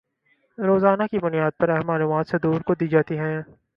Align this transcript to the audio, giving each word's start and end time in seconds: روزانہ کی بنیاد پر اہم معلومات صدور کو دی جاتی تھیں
روزانہ 0.57 1.03
کی 1.11 1.19
بنیاد 1.19 1.51
پر 1.59 1.69
اہم 1.69 1.87
معلومات 1.87 2.25
صدور 2.27 2.59
کو 2.61 2.75
دی 2.75 2.87
جاتی 2.87 3.15
تھیں 3.17 3.41